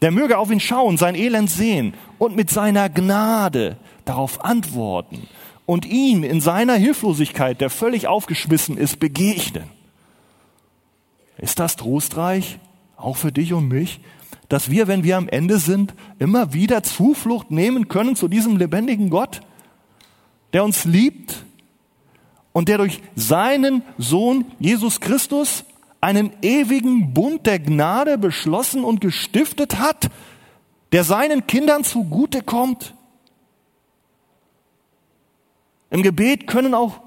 [0.00, 5.28] Der möge auf ihn schauen, sein Elend sehen und mit seiner Gnade darauf antworten
[5.66, 9.70] und ihm in seiner Hilflosigkeit, der völlig aufgeschmissen ist, begegnen.
[11.38, 12.58] Ist das trostreich,
[12.96, 14.00] auch für dich und mich,
[14.48, 19.08] dass wir, wenn wir am Ende sind, immer wieder Zuflucht nehmen können zu diesem lebendigen
[19.08, 19.40] Gott,
[20.52, 21.44] der uns liebt
[22.52, 25.64] und der durch seinen Sohn Jesus Christus
[26.02, 30.10] einen ewigen Bund der Gnade beschlossen und gestiftet hat,
[30.90, 32.94] der seinen Kindern zugute kommt?
[35.90, 37.00] Im Gebet können auch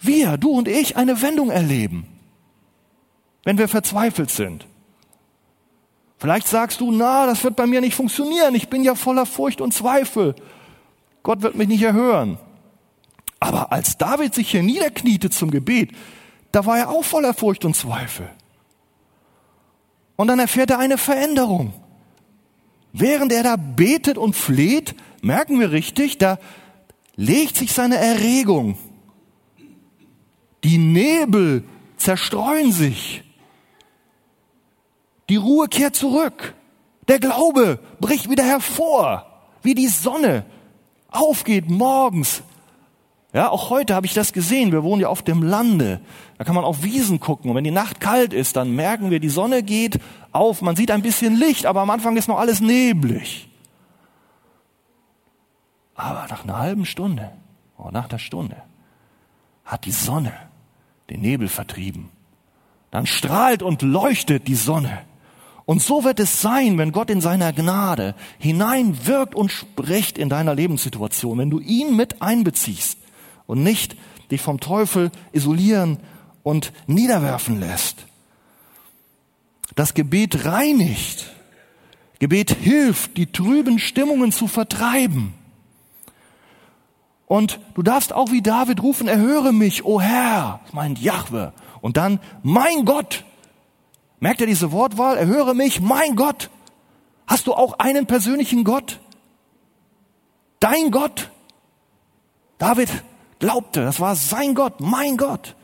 [0.00, 2.06] wir, du und ich, eine Wendung erleben,
[3.44, 4.66] wenn wir verzweifelt sind.
[6.16, 9.60] Vielleicht sagst du, na, das wird bei mir nicht funktionieren, ich bin ja voller Furcht
[9.60, 10.34] und Zweifel.
[11.22, 12.38] Gott wird mich nicht erhören.
[13.40, 15.90] Aber als David sich hier niederkniete zum Gebet,
[16.54, 18.30] da war er auch voller Furcht und Zweifel.
[20.16, 21.72] Und dann erfährt er eine Veränderung.
[22.92, 26.38] Während er da betet und fleht, merken wir richtig, da
[27.16, 28.78] legt sich seine Erregung.
[30.62, 31.64] Die Nebel
[31.96, 33.24] zerstreuen sich.
[35.28, 36.54] Die Ruhe kehrt zurück.
[37.08, 39.26] Der Glaube bricht wieder hervor,
[39.62, 40.46] wie die Sonne
[41.08, 42.42] aufgeht morgens
[43.34, 44.70] ja, auch heute habe ich das gesehen.
[44.70, 46.00] Wir wohnen ja auf dem Lande.
[46.38, 47.50] Da kann man auf Wiesen gucken.
[47.50, 49.98] Und wenn die Nacht kalt ist, dann merken wir, die Sonne geht
[50.30, 50.62] auf.
[50.62, 53.48] Man sieht ein bisschen Licht, aber am Anfang ist noch alles neblig.
[55.96, 57.32] Aber nach einer halben Stunde
[57.76, 58.56] oder nach einer Stunde
[59.64, 60.32] hat die Sonne
[61.10, 62.10] den Nebel vertrieben.
[62.92, 65.00] Dann strahlt und leuchtet die Sonne.
[65.64, 70.54] Und so wird es sein, wenn Gott in seiner Gnade hineinwirkt und spricht in deiner
[70.54, 72.98] Lebenssituation, wenn du ihn mit einbeziehst
[73.46, 73.96] und nicht
[74.30, 75.98] dich vom Teufel isolieren
[76.42, 78.06] und niederwerfen lässt.
[79.74, 81.32] Das Gebet reinigt.
[82.20, 85.34] Gebet hilft, die trüben Stimmungen zu vertreiben.
[87.26, 91.52] Und du darfst auch wie David rufen, erhöre mich, o Herr, meint Jahwe.
[91.80, 93.24] Und dann, mein Gott.
[94.20, 95.16] Merkt ihr diese Wortwahl?
[95.16, 96.50] Erhöre mich, mein Gott.
[97.26, 99.00] Hast du auch einen persönlichen Gott?
[100.60, 101.30] Dein Gott?
[102.58, 102.90] David
[103.38, 105.54] glaubte, das war sein Gott, mein Gott.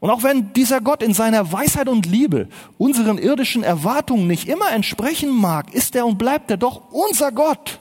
[0.00, 4.70] Und auch wenn dieser Gott in seiner Weisheit und Liebe unseren irdischen Erwartungen nicht immer
[4.72, 7.80] entsprechen mag, ist er und bleibt er doch unser Gott,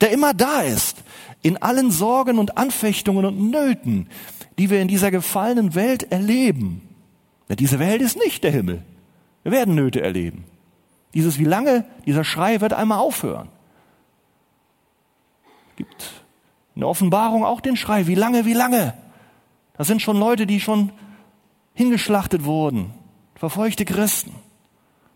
[0.00, 0.98] der immer da ist,
[1.42, 4.08] in allen Sorgen und Anfechtungen und Nöten,
[4.58, 6.88] die wir in dieser gefallenen Welt erleben.
[7.48, 8.82] Ja, diese Welt ist nicht der Himmel.
[9.42, 10.44] Wir werden Nöte erleben.
[11.14, 13.48] Dieses wie lange, dieser Schrei wird einmal aufhören.
[15.76, 16.21] Gibt
[16.74, 18.94] in der Offenbarung auch den Schrei, wie lange, wie lange.
[19.76, 20.90] Das sind schon Leute, die schon
[21.74, 22.90] hingeschlachtet wurden,
[23.34, 24.34] verfolgte Christen.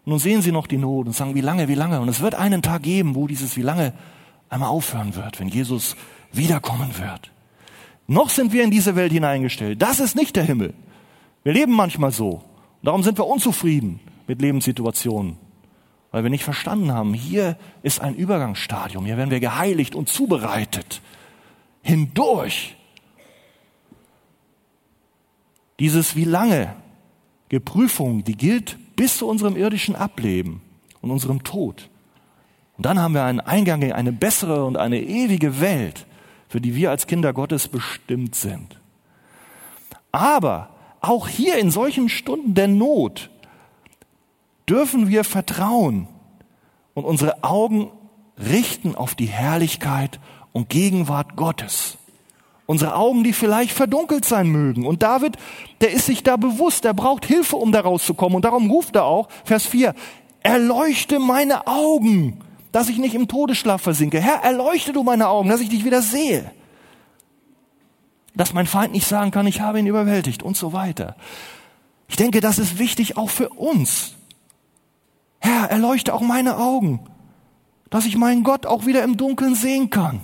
[0.05, 2.01] Nun sehen sie noch die Not und sagen, wie lange, wie lange.
[2.01, 3.92] Und es wird einen Tag geben, wo dieses wie lange
[4.49, 5.97] einmal aufhören wird, wenn Jesus
[6.33, 7.33] wiederkommen wird.
[8.07, 9.83] Noch sind wir in diese Welt hineingestellt.
[9.83, 10.75] Das ist nicht der Himmel.
[11.42, 12.42] Wir leben manchmal so.
[12.83, 15.37] Darum sind wir unzufrieden mit Lebenssituationen,
[16.12, 21.01] weil wir nicht verstanden haben, hier ist ein Übergangsstadium, hier werden wir geheiligt und zubereitet.
[21.87, 22.77] Hindurch.
[25.79, 26.75] Dieses wie lange
[27.49, 30.62] Geprüfung, die gilt bis zu unserem irdischen Ableben
[31.01, 31.88] und unserem Tod.
[32.77, 36.07] Und dann haben wir einen Eingang in eine bessere und eine ewige Welt,
[36.49, 38.81] für die wir als Kinder Gottes bestimmt sind.
[40.11, 40.70] Aber
[41.01, 43.31] auch hier in solchen Stunden der Not
[44.68, 46.09] dürfen wir vertrauen
[46.94, 47.92] und unsere Augen
[48.38, 50.20] richten auf die Herrlichkeit
[50.53, 51.99] und Gegenwart Gottes.
[52.66, 54.87] Unsere Augen, die vielleicht verdunkelt sein mögen.
[54.87, 55.37] Und David,
[55.81, 58.37] der ist sich da bewusst, er braucht Hilfe, um da rauszukommen.
[58.37, 59.94] Und darum ruft er auch, Vers 4,
[60.42, 62.40] erleuchte meine Augen,
[62.72, 64.20] dass ich nicht im Todesschlaf versinke.
[64.20, 66.51] Herr, erleuchte du meine Augen, dass ich dich wieder sehe.
[68.35, 71.16] Dass mein Feind nicht sagen kann, ich habe ihn überwältigt und so weiter.
[72.09, 74.14] Ich denke, das ist wichtig auch für uns.
[75.38, 77.01] Herr, erleuchte auch meine Augen,
[77.90, 80.20] dass ich meinen Gott auch wieder im Dunkeln sehen kann.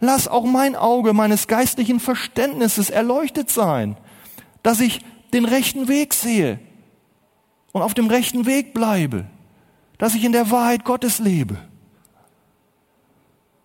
[0.00, 3.96] Lass auch mein Auge meines geistlichen Verständnisses erleuchtet sein,
[4.62, 5.00] dass ich
[5.32, 6.58] den rechten Weg sehe
[7.72, 9.26] und auf dem rechten Weg bleibe
[10.02, 11.56] dass ich in der Wahrheit Gottes lebe.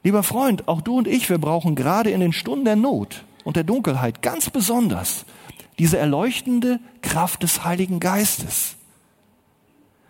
[0.03, 3.55] Lieber Freund, auch du und ich, wir brauchen gerade in den Stunden der Not und
[3.55, 5.25] der Dunkelheit ganz besonders
[5.79, 8.75] diese erleuchtende Kraft des Heiligen Geistes.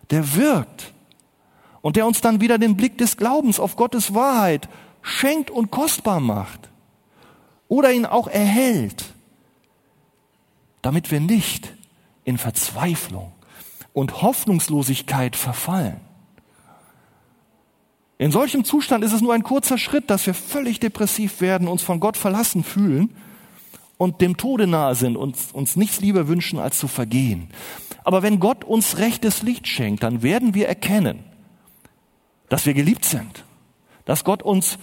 [0.09, 0.91] Der wirkt
[1.87, 4.67] und der uns dann wieder den Blick des Glaubens auf Gottes Wahrheit
[5.01, 6.69] schenkt und kostbar macht
[7.69, 9.05] oder ihn auch erhält,
[10.81, 11.73] damit wir nicht
[12.25, 13.31] in Verzweiflung
[13.93, 16.01] und Hoffnungslosigkeit verfallen.
[18.17, 21.83] In solchem Zustand ist es nur ein kurzer Schritt, dass wir völlig depressiv werden, uns
[21.83, 23.15] von Gott verlassen fühlen
[23.97, 27.47] und dem Tode nahe sind und uns nichts lieber wünschen, als zu vergehen.
[28.03, 31.23] Aber wenn Gott uns rechtes Licht schenkt, dann werden wir erkennen,
[32.49, 33.45] dass wir geliebt sind,
[34.05, 34.77] dass Gott uns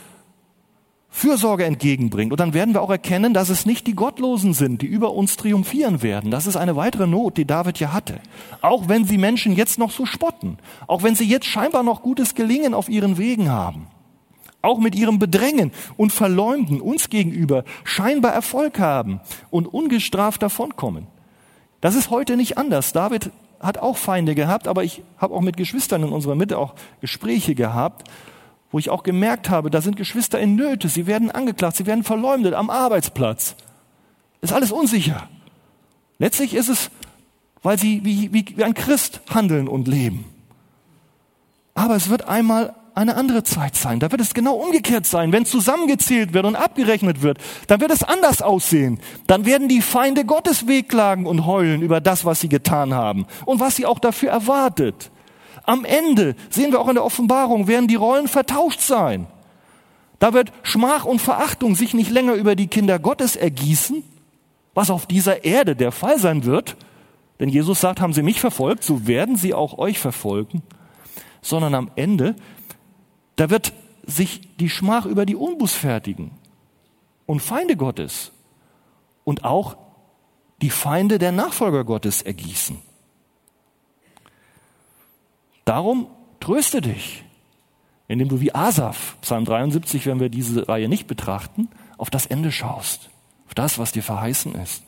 [1.15, 2.33] Fürsorge entgegenbringt.
[2.33, 5.37] Und dann werden wir auch erkennen, dass es nicht die Gottlosen sind, die über uns
[5.37, 6.33] triumphieren werden.
[6.33, 8.19] Das ist eine weitere Not, die David ja hatte.
[8.63, 12.35] Auch wenn sie Menschen jetzt noch so spotten, auch wenn sie jetzt scheinbar noch gutes
[12.35, 13.87] Gelingen auf ihren Wegen haben,
[14.61, 21.07] auch mit ihrem Bedrängen und Verleumden uns gegenüber scheinbar Erfolg haben und ungestraft davonkommen.
[21.81, 22.93] Das ist heute nicht anders.
[22.93, 23.31] David
[23.65, 27.55] hat auch Feinde gehabt, aber ich habe auch mit Geschwistern in unserer Mitte auch Gespräche
[27.55, 28.09] gehabt
[28.75, 32.03] wo ich auch gemerkt habe, da sind Geschwister in Nöte, sie werden angeklagt, sie werden
[32.03, 33.55] verleumdet am Arbeitsplatz.
[34.41, 35.29] Ist alles unsicher.
[36.19, 36.91] Letztlich ist es,
[37.63, 40.25] weil sie wie, wie, wie ein Christ handeln und leben.
[41.75, 43.99] Aber es wird einmal eine andere Zeit sein.
[43.99, 45.33] Da wird es genau umgekehrt sein.
[45.33, 49.01] Wenn zusammengezählt wird und abgerechnet wird, dann wird es anders aussehen.
[49.27, 53.61] Dann werden die Feinde Gottes wehklagen und heulen über das, was sie getan haben und
[53.61, 55.11] was sie auch dafür erwartet.
[55.65, 59.27] Am Ende, sehen wir auch in der Offenbarung, werden die Rollen vertauscht sein.
[60.19, 64.03] Da wird Schmach und Verachtung sich nicht länger über die Kinder Gottes ergießen,
[64.75, 66.77] was auf dieser Erde der Fall sein wird.
[67.41, 70.63] Denn Jesus sagt, haben sie mich verfolgt, so werden sie auch euch verfolgen.
[71.43, 72.37] Sondern am Ende,
[73.37, 73.73] da wird
[74.07, 76.31] sich die Schmach über die Unbußfertigen
[77.27, 78.33] und Feinde Gottes
[79.25, 79.77] und auch
[80.63, 82.79] die Feinde der Nachfolger Gottes ergießen.
[85.65, 86.07] Darum
[86.41, 87.25] tröste dich,
[88.07, 92.53] indem du wie Asaf, Psalm 73, wenn wir diese Reihe nicht betrachten, auf das Ende
[92.53, 93.11] schaust,
[93.47, 94.83] auf das, was dir verheißen ist.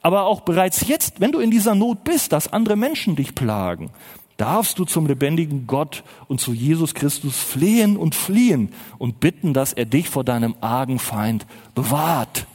[0.00, 3.90] Aber auch bereits jetzt, wenn du in dieser Not bist, dass andere Menschen dich plagen,
[4.36, 9.72] darfst du zum lebendigen Gott und zu Jesus Christus flehen und fliehen und bitten, dass
[9.72, 12.46] er dich vor deinem argen Feind bewahrt.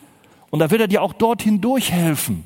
[0.50, 2.44] Und da wird er dir auch dorthin durchhelfen.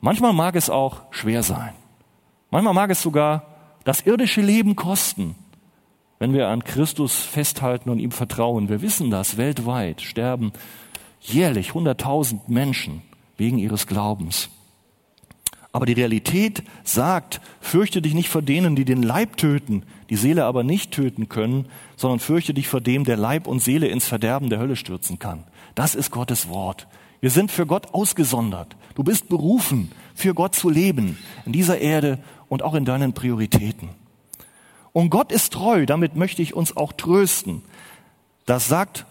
[0.00, 1.74] Manchmal mag es auch schwer sein.
[2.50, 3.46] Manchmal mag es sogar
[3.84, 5.34] das irdische Leben kosten,
[6.18, 8.68] wenn wir an Christus festhalten und ihm vertrauen.
[8.68, 10.52] Wir wissen das, weltweit sterben
[11.20, 13.02] jährlich hunderttausend Menschen
[13.36, 14.50] wegen ihres Glaubens.
[15.72, 20.44] Aber die Realität sagt, fürchte dich nicht vor denen, die den Leib töten, die Seele
[20.44, 24.50] aber nicht töten können, sondern fürchte dich vor dem, der Leib und Seele ins Verderben
[24.50, 25.44] der Hölle stürzen kann.
[25.74, 26.86] Das ist Gottes Wort.
[27.20, 28.76] Wir sind für Gott ausgesondert.
[28.94, 32.18] Du bist berufen, für Gott zu leben, in dieser Erde
[32.50, 33.88] und auch in deinen Prioritäten.
[34.92, 37.62] Und Gott ist treu, damit möchte ich uns auch trösten.
[38.44, 39.06] Das sagt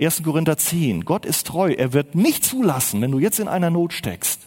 [0.00, 0.22] 1.
[0.22, 1.04] Korinther 10.
[1.04, 1.72] Gott ist treu.
[1.72, 4.46] Er wird nicht zulassen, wenn du jetzt in einer Not steckst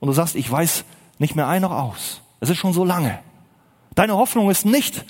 [0.00, 0.84] und du sagst, ich weiß
[1.18, 2.20] nicht mehr ein noch aus.
[2.40, 3.18] Es ist schon so lange.
[3.94, 5.04] Deine Hoffnung ist nicht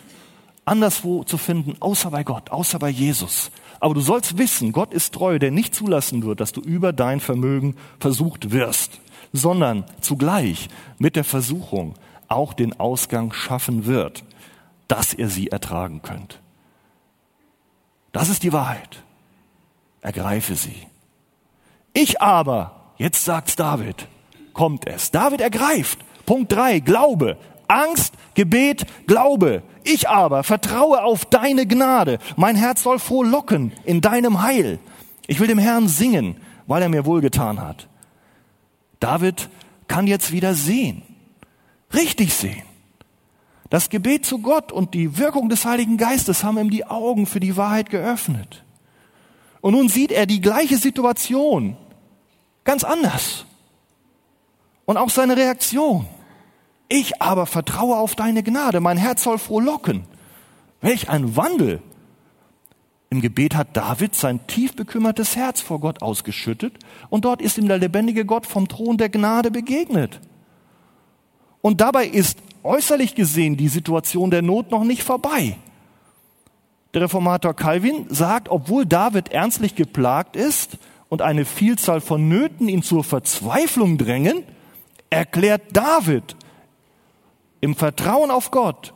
[0.65, 3.51] anderswo zu finden, außer bei Gott, außer bei Jesus.
[3.81, 7.21] Aber du sollst wissen, Gott ist treu, der nicht zulassen wird, dass du über dein
[7.21, 9.01] Vermögen versucht wirst,
[9.33, 10.69] sondern zugleich
[10.99, 11.95] mit der Versuchung
[12.29, 14.25] auch den Ausgang schaffen wird,
[14.89, 16.41] dass ihr sie ertragen könnt.
[18.13, 19.03] Das ist die Wahrheit
[20.07, 20.87] ergreife sie.
[21.93, 24.07] Ich aber, jetzt sagt's David,
[24.57, 25.11] kommt es.
[25.13, 25.99] David ergreift.
[26.25, 27.37] Punkt drei, Glaube.
[27.69, 29.63] Angst, Gebet, Glaube.
[29.85, 32.19] Ich aber vertraue auf deine Gnade.
[32.37, 34.81] Mein Herz soll frohlocken in deinem Heil.
[35.29, 37.87] Ich will dem Herrn singen, weil er mir wohlgetan hat.
[38.99, 39.49] David
[39.89, 41.03] kann jetzt wieder sehen.
[41.95, 42.63] Richtig sehen.
[43.69, 47.41] Das Gebet zu Gott und die Wirkung des Heiligen Geistes haben ihm die Augen für
[47.41, 48.65] die Wahrheit geöffnet.
[49.61, 51.77] Und nun sieht er die gleiche Situation
[52.65, 53.45] ganz anders.
[54.87, 56.07] Und auch seine Reaktion.
[56.89, 60.05] Ich aber vertraue auf deine Gnade, mein Herz soll frohlocken.
[60.81, 61.83] Welch ein Wandel.
[63.11, 67.69] Im Gebet hat David sein tief bekümmertes Herz vor Gott ausgeschüttet und dort ist ihm
[67.69, 70.21] der lebendige Gott vom Thron der Gnade begegnet.
[71.61, 75.57] Und dabei ist äußerlich gesehen die Situation der Not noch nicht vorbei.
[76.95, 82.83] Der Reformator Calvin sagt, obwohl David ernstlich geplagt ist und eine Vielzahl von Nöten ihn
[82.83, 84.45] zur Verzweiflung drängen,
[85.11, 86.37] erklärt David
[87.61, 88.95] im Vertrauen auf Gott,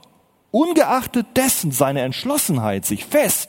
[0.51, 3.49] ungeachtet dessen seine Entschlossenheit, sich fest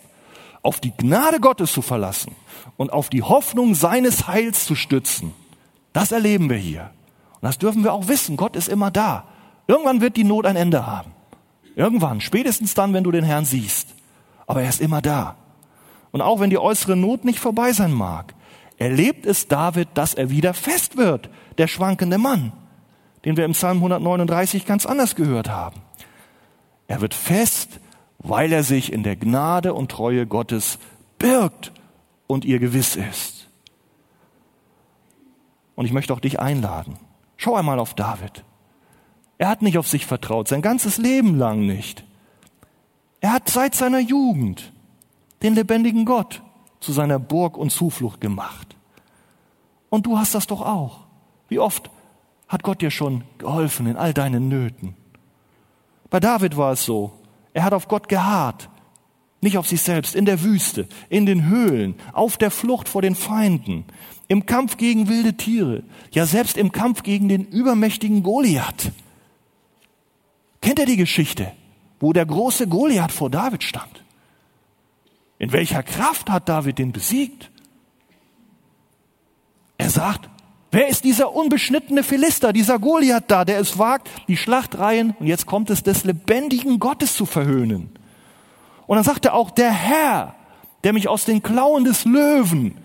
[0.61, 2.35] auf die Gnade Gottes zu verlassen
[2.77, 5.33] und auf die Hoffnung seines Heils zu stützen.
[5.93, 6.91] Das erleben wir hier.
[7.35, 8.37] Und das dürfen wir auch wissen.
[8.37, 9.25] Gott ist immer da.
[9.67, 11.11] Irgendwann wird die Not ein Ende haben.
[11.75, 13.87] Irgendwann, spätestens dann, wenn du den Herrn siehst
[14.51, 15.37] aber er ist immer da.
[16.11, 18.35] Und auch wenn die äußere Not nicht vorbei sein mag,
[18.77, 22.53] erlebt es David, dass er wieder fest wird, der schwankende Mann,
[23.25, 25.81] den wir im Psalm 139 ganz anders gehört haben.
[26.87, 27.79] Er wird fest,
[28.19, 30.79] weil er sich in der Gnade und Treue Gottes
[31.17, 31.71] birgt
[32.27, 33.47] und ihr gewiss ist.
[35.75, 36.97] Und ich möchte auch dich einladen.
[37.37, 38.43] Schau einmal auf David.
[39.37, 42.03] Er hat nicht auf sich vertraut, sein ganzes Leben lang nicht.
[43.21, 44.71] Er hat seit seiner Jugend
[45.41, 46.43] den lebendigen Gott
[46.79, 48.75] zu seiner Burg und Zuflucht gemacht.
[49.89, 51.07] Und du hast das doch auch.
[51.51, 51.89] Wie oft
[52.47, 54.95] hat Gott dir schon geholfen in all deinen Nöten?
[56.09, 57.11] Bei David war es so.
[57.53, 58.69] Er hat auf Gott geharrt,
[59.41, 63.15] nicht auf sich selbst, in der Wüste, in den Höhlen, auf der Flucht vor den
[63.15, 63.83] Feinden,
[64.29, 68.93] im Kampf gegen wilde Tiere, ja selbst im Kampf gegen den übermächtigen Goliath.
[70.61, 71.51] Kennt ihr die Geschichte?
[72.01, 74.03] wo der große Goliath vor David stand.
[75.37, 77.51] In welcher Kraft hat David den besiegt?
[79.77, 80.29] Er sagt,
[80.71, 85.45] wer ist dieser unbeschnittene Philister, dieser Goliath da, der es wagt, die Schlachtreihen, und jetzt
[85.45, 87.91] kommt es, des lebendigen Gottes zu verhöhnen.
[88.87, 90.35] Und dann sagt er auch, der Herr,
[90.83, 92.77] der mich aus den Klauen des Löwen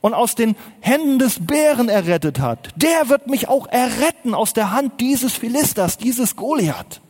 [0.00, 4.70] und aus den Händen des Bären errettet hat, der wird mich auch erretten aus der
[4.70, 7.00] Hand dieses Philisters, dieses Goliath.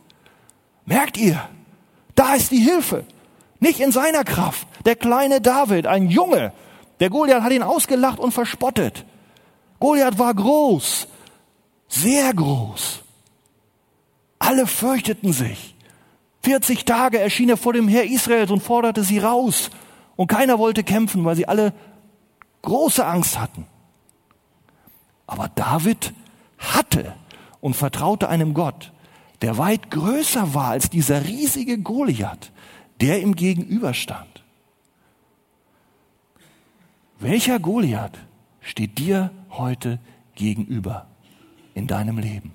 [0.85, 1.41] Merkt ihr?
[2.15, 3.05] Da ist die Hilfe.
[3.59, 4.67] Nicht in seiner Kraft.
[4.85, 6.51] Der kleine David, ein Junge.
[6.99, 9.05] Der Goliath hat ihn ausgelacht und verspottet.
[9.81, 11.07] Goliath war groß.
[11.89, 13.01] Sehr groß.
[14.39, 15.75] Alle fürchteten sich.
[16.43, 19.71] 40 Tage erschien er vor dem Heer Israels und forderte sie raus.
[20.15, 21.73] Und keiner wollte kämpfen, weil sie alle
[22.61, 23.65] große Angst hatten.
[25.25, 26.13] Aber David
[26.59, 27.15] hatte
[27.59, 28.91] und vertraute einem Gott,
[29.41, 32.51] der weit größer war als dieser riesige Goliath,
[32.99, 34.43] der ihm gegenüberstand.
[37.19, 38.19] Welcher Goliath
[38.61, 39.99] steht dir heute
[40.35, 41.07] gegenüber
[41.73, 42.51] in deinem Leben?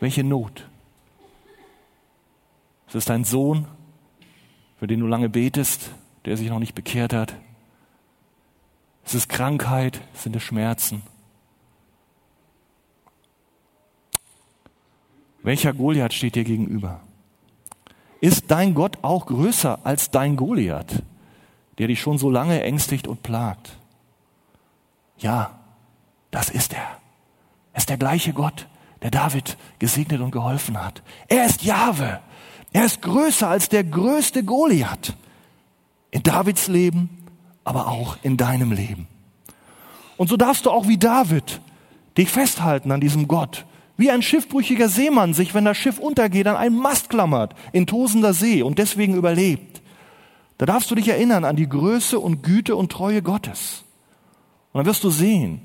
[0.00, 0.68] Welche Not?
[2.88, 3.66] Es ist dein Sohn,
[4.78, 5.90] für den du lange betest,
[6.24, 7.34] der sich noch nicht bekehrt hat.
[9.04, 11.02] Es ist Krankheit, es sind es Schmerzen.
[15.42, 17.00] Welcher Goliath steht dir gegenüber?
[18.20, 21.02] Ist dein Gott auch größer als dein Goliath,
[21.76, 23.76] der dich schon so lange ängstigt und plagt?
[25.18, 25.58] Ja,
[26.30, 26.98] das ist er.
[27.72, 28.66] Er ist der gleiche Gott,
[29.02, 31.02] der David gesegnet und geholfen hat.
[31.28, 32.20] Er ist Jahwe.
[32.72, 35.14] Er ist größer als der größte Goliath.
[36.10, 37.26] In Davids Leben,
[37.64, 39.08] aber auch in deinem Leben.
[40.16, 41.60] Und so darfst du auch wie David
[42.16, 43.64] dich festhalten an diesem Gott,
[43.96, 48.32] wie ein schiffbrüchiger Seemann sich, wenn das Schiff untergeht, an einen Mast klammert in tosender
[48.32, 49.82] See und deswegen überlebt.
[50.58, 53.84] Da darfst du dich erinnern an die Größe und Güte und Treue Gottes.
[54.74, 55.60] Und dann wirst du sehen,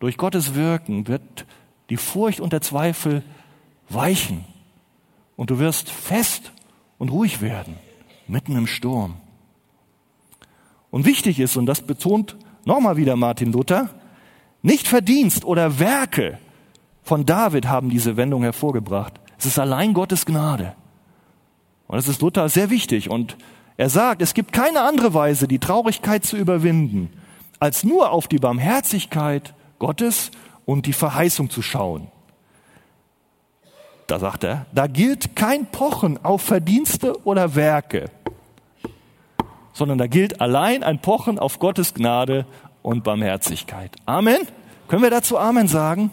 [0.00, 1.46] durch Gottes Wirken wird
[1.88, 3.22] die Furcht und der Zweifel
[3.88, 4.44] weichen.
[5.34, 6.52] Und du wirst fest
[6.98, 7.76] und ruhig werden,
[8.28, 9.16] mitten im Sturm.
[10.90, 12.36] Und wichtig ist, und das betont
[12.66, 13.88] nochmal wieder Martin Luther,
[14.60, 16.38] nicht Verdienst oder Werke
[17.02, 19.14] von David haben diese Wendung hervorgebracht.
[19.38, 20.74] Es ist allein Gottes Gnade.
[21.86, 23.08] Und das ist Luther sehr wichtig.
[23.08, 23.38] Und
[23.78, 27.08] er sagt, es gibt keine andere Weise, die Traurigkeit zu überwinden,
[27.60, 30.32] als nur auf die Barmherzigkeit Gottes
[30.64, 32.08] und die Verheißung zu schauen.
[34.08, 38.10] Da sagt er, da gilt kein Pochen auf Verdienste oder Werke,
[39.72, 42.44] sondern da gilt allein ein Pochen auf Gottes Gnade
[42.82, 43.92] und Barmherzigkeit.
[44.06, 44.40] Amen.
[44.88, 46.10] Können wir dazu Amen sagen?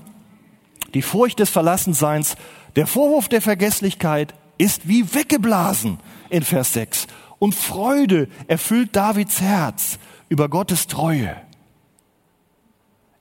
[0.94, 2.36] die Furcht des Verlassenseins,
[2.76, 7.08] der Vorwurf der Vergesslichkeit ist wie weggeblasen in Vers 6.
[7.40, 11.36] Und Freude erfüllt Davids Herz über Gottes Treue.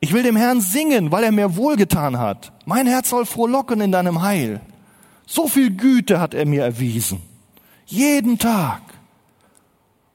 [0.01, 2.53] Ich will dem Herrn singen, weil er mir wohlgetan hat.
[2.65, 4.61] Mein Herz soll frohlocken in deinem Heil.
[5.27, 7.23] So viel Güte hat er mir erwiesen.
[7.87, 8.83] Jeden Tag.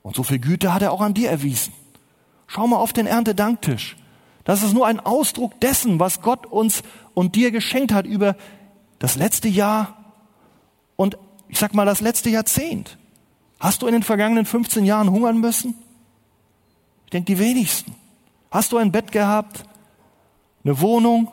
[0.03, 1.73] Und so viel Güte hat er auch an dir erwiesen.
[2.47, 3.97] Schau mal auf den Erntedanktisch.
[4.43, 6.83] Das ist nur ein Ausdruck dessen, was Gott uns
[7.13, 8.35] und dir geschenkt hat über
[8.99, 9.97] das letzte Jahr
[10.95, 11.17] und
[11.47, 12.97] ich sag mal das letzte Jahrzehnt.
[13.59, 15.75] Hast du in den vergangenen 15 Jahren hungern müssen?
[17.11, 17.93] Ich denke, die wenigsten.
[18.49, 19.63] Hast du ein Bett gehabt?
[20.63, 21.31] Eine Wohnung,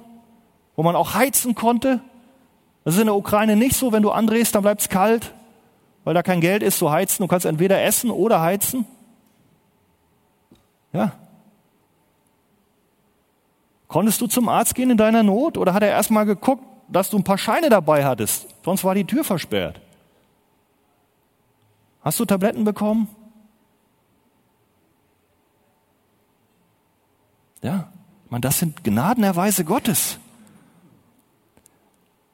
[0.77, 2.01] wo man auch heizen konnte?
[2.85, 3.93] Das ist in der Ukraine nicht so.
[3.93, 5.33] Wenn du andrehst, dann bleibt es kalt,
[6.05, 7.23] weil da kein Geld ist zu heizen.
[7.23, 8.87] Du kannst entweder essen oder heizen.
[10.93, 11.13] Ja,
[13.89, 17.17] Konntest du zum Arzt gehen in deiner Not oder hat er erstmal geguckt, dass du
[17.17, 18.47] ein paar Scheine dabei hattest?
[18.63, 19.81] Sonst war die Tür versperrt.
[22.03, 23.09] Hast du Tabletten bekommen?
[27.63, 27.93] Ja,
[28.31, 30.19] man, das sind Gnadenerweise Gottes.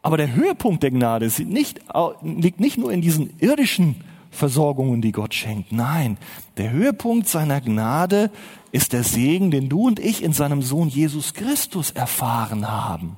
[0.03, 1.81] Aber der Höhepunkt der Gnade nicht,
[2.23, 5.73] liegt nicht nur in diesen irdischen Versorgungen, die Gott schenkt.
[5.73, 6.19] Nein,
[6.57, 8.31] der Höhepunkt seiner Gnade
[8.73, 13.17] ist der Segen, den du und ich in seinem Sohn Jesus Christus erfahren haben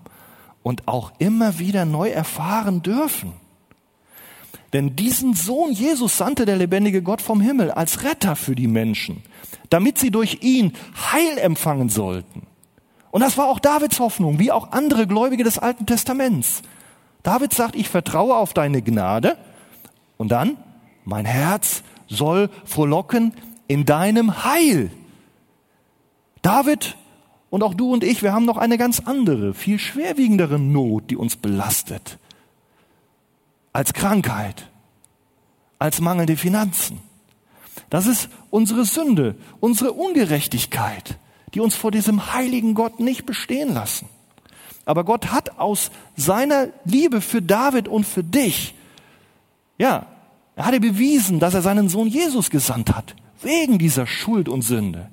[0.63, 3.33] und auch immer wieder neu erfahren dürfen.
[4.77, 9.23] Denn diesen Sohn Jesus sandte der lebendige Gott vom Himmel als Retter für die Menschen,
[9.71, 10.75] damit sie durch ihn
[11.11, 12.47] Heil empfangen sollten.
[13.11, 16.61] Und das war auch Davids Hoffnung, wie auch andere Gläubige des Alten Testaments.
[17.23, 19.39] David sagt, ich vertraue auf deine Gnade.
[20.19, 20.59] Und dann,
[21.07, 23.33] mein Herz soll frohlocken
[23.69, 24.91] in deinem Heil.
[26.43, 26.99] David
[27.49, 31.17] und auch du und ich, wir haben noch eine ganz andere, viel schwerwiegendere Not, die
[31.17, 32.19] uns belastet.
[33.77, 34.71] Als Krankheit,
[35.79, 36.99] als mangelnde Finanzen.
[37.91, 41.19] Das ist unsere Sünde, unsere Ungerechtigkeit,
[41.53, 44.09] die uns vor diesem heiligen Gott nicht bestehen lassen.
[44.87, 48.75] Aber Gott hat aus seiner Liebe für David und für dich,
[49.77, 50.07] ja,
[50.55, 55.11] er hatte bewiesen, dass er seinen Sohn Jesus gesandt hat, wegen dieser Schuld und Sünde,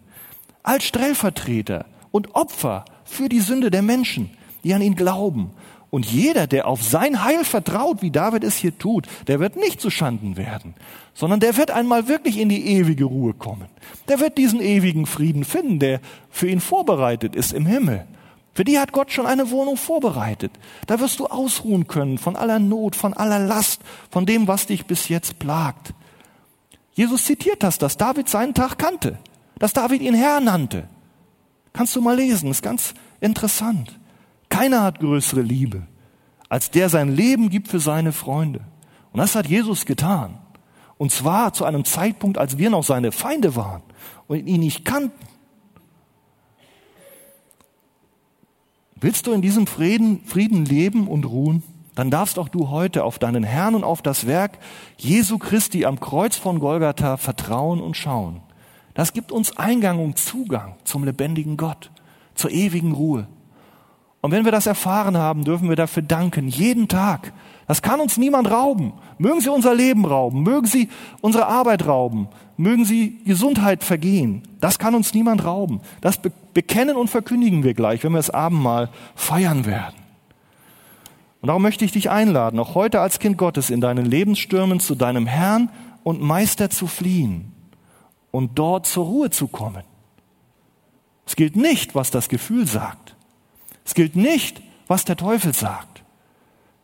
[0.64, 4.30] als Stellvertreter und Opfer für die Sünde der Menschen,
[4.64, 5.52] die an ihn glauben.
[5.94, 9.80] Und jeder, der auf sein Heil vertraut, wie David es hier tut, der wird nicht
[9.80, 10.74] zu Schanden werden,
[11.14, 13.68] sondern der wird einmal wirklich in die ewige Ruhe kommen.
[14.08, 18.08] Der wird diesen ewigen Frieden finden, der für ihn vorbereitet ist im Himmel.
[18.56, 20.52] Für die hat Gott schon eine Wohnung vorbereitet.
[20.88, 23.80] Da wirst du ausruhen können von aller Not, von aller Last,
[24.10, 25.94] von dem, was dich bis jetzt plagt.
[26.96, 29.20] Jesus zitiert das, dass David seinen Tag kannte,
[29.60, 30.86] dass David ihn Herr nannte.
[31.72, 34.00] Kannst du mal lesen, ist ganz interessant.
[34.54, 35.88] Keiner hat größere Liebe,
[36.48, 38.60] als der sein Leben gibt für seine Freunde.
[39.12, 40.38] Und das hat Jesus getan.
[41.00, 43.82] Und zwar zu einem Zeitpunkt, als wir noch seine Feinde waren
[44.28, 45.26] und ihn nicht kannten.
[48.96, 51.64] Willst du in diesem Frieden, Frieden leben und ruhen?
[51.96, 54.60] Dann darfst auch du heute auf deinen Herrn und auf das Werk
[55.00, 58.42] Jesu Christi am Kreuz von Golgatha vertrauen und schauen.
[58.94, 61.90] Das gibt uns Eingang und Zugang zum lebendigen Gott,
[62.36, 63.28] zur ewigen Ruhe.
[64.24, 67.34] Und wenn wir das erfahren haben, dürfen wir dafür danken, jeden Tag.
[67.68, 68.94] Das kann uns niemand rauben.
[69.18, 70.88] Mögen sie unser Leben rauben, mögen sie
[71.20, 74.44] unsere Arbeit rauben, mögen sie Gesundheit vergehen.
[74.62, 75.82] Das kann uns niemand rauben.
[76.00, 76.22] Das
[76.54, 79.96] bekennen und verkündigen wir gleich, wenn wir das Abendmahl feiern werden.
[81.42, 84.96] Und darum möchte ich dich einladen, auch heute als Kind Gottes in deinen Lebensstürmen zu
[84.96, 85.70] deinem Herrn
[86.04, 87.52] und Meister zu fliehen
[88.32, 89.84] und dort zur Ruhe zu kommen.
[91.26, 93.18] Es gilt nicht, was das Gefühl sagt.
[93.86, 96.04] Es gilt nicht, was der Teufel sagt.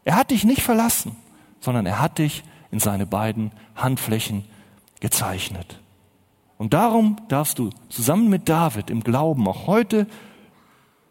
[0.03, 1.15] Er hat dich nicht verlassen,
[1.59, 4.45] sondern er hat dich in seine beiden Handflächen
[4.99, 5.79] gezeichnet.
[6.57, 10.07] Und darum darfst du zusammen mit David im Glauben auch heute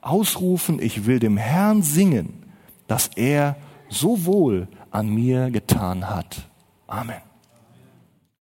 [0.00, 2.44] ausrufen, ich will dem Herrn singen,
[2.86, 3.56] dass er
[3.88, 6.48] so wohl an mir getan hat.
[6.86, 7.27] Amen.